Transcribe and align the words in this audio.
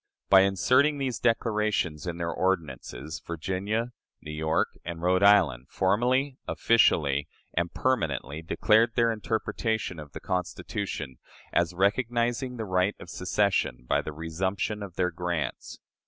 By 0.31 0.41
inserting 0.41 0.97
these 0.97 1.19
declarations 1.19 2.07
in 2.07 2.17
their 2.17 2.31
ordinances, 2.31 3.21
Virginia, 3.23 3.91
New 4.19 4.31
York, 4.31 4.69
and 4.83 4.99
Rhode 4.99 5.21
Island, 5.21 5.67
formally, 5.69 6.39
officially, 6.47 7.27
and 7.53 7.71
permanently, 7.71 8.41
declared 8.41 8.95
their 8.95 9.11
interpretation 9.11 9.99
of 9.99 10.13
the 10.13 10.19
Constitution 10.19 11.19
as 11.53 11.75
recognizing 11.75 12.57
the 12.57 12.65
right 12.65 12.95
of 12.99 13.11
secession 13.11 13.85
by 13.87 14.01
the 14.01 14.11
resumption 14.11 14.81
of 14.81 14.95
their 14.95 15.11
grants. 15.11 15.77